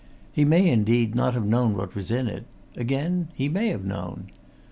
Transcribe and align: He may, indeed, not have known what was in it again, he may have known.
He 0.31 0.45
may, 0.45 0.67
indeed, 0.67 1.13
not 1.13 1.35
have 1.35 1.45
known 1.45 1.77
what 1.77 1.93
was 1.93 2.09
in 2.09 2.27
it 2.27 2.47
again, 2.75 3.27
he 3.35 3.47
may 3.47 3.67
have 3.67 3.85
known. 3.85 4.31